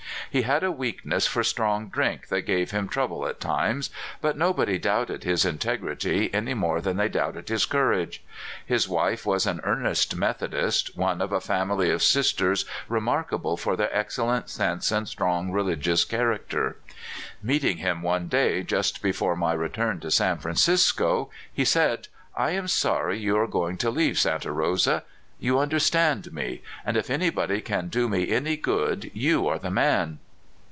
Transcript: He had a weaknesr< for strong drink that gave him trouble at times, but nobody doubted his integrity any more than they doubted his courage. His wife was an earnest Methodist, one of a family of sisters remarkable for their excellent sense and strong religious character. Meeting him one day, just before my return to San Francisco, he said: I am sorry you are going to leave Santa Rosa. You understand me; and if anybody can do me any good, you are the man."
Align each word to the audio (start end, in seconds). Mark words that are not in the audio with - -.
He 0.29 0.43
had 0.43 0.63
a 0.63 0.67
weaknesr< 0.71 1.27
for 1.27 1.43
strong 1.43 1.89
drink 1.89 2.27
that 2.29 2.43
gave 2.43 2.71
him 2.71 2.87
trouble 2.87 3.27
at 3.27 3.41
times, 3.41 3.89
but 4.21 4.37
nobody 4.37 4.77
doubted 4.77 5.25
his 5.25 5.43
integrity 5.43 6.33
any 6.33 6.53
more 6.53 6.79
than 6.79 6.95
they 6.95 7.09
doubted 7.09 7.49
his 7.49 7.65
courage. 7.65 8.23
His 8.65 8.87
wife 8.87 9.25
was 9.25 9.45
an 9.45 9.59
earnest 9.65 10.15
Methodist, 10.15 10.95
one 10.95 11.21
of 11.21 11.33
a 11.33 11.41
family 11.41 11.89
of 11.89 12.01
sisters 12.01 12.63
remarkable 12.87 13.57
for 13.57 13.75
their 13.75 13.93
excellent 13.93 14.49
sense 14.49 14.89
and 14.89 15.05
strong 15.05 15.51
religious 15.51 16.05
character. 16.05 16.77
Meeting 17.43 17.77
him 17.79 18.01
one 18.01 18.29
day, 18.29 18.63
just 18.63 19.01
before 19.01 19.35
my 19.35 19.51
return 19.51 19.99
to 19.99 20.09
San 20.09 20.37
Francisco, 20.37 21.29
he 21.51 21.65
said: 21.65 22.07
I 22.37 22.51
am 22.51 22.69
sorry 22.69 23.19
you 23.19 23.35
are 23.37 23.47
going 23.47 23.75
to 23.79 23.89
leave 23.89 24.17
Santa 24.17 24.53
Rosa. 24.53 25.03
You 25.43 25.57
understand 25.57 26.31
me; 26.31 26.61
and 26.85 26.95
if 26.95 27.09
anybody 27.09 27.61
can 27.61 27.87
do 27.87 28.07
me 28.07 28.29
any 28.29 28.55
good, 28.57 29.09
you 29.11 29.47
are 29.47 29.57
the 29.57 29.71
man." 29.71 30.19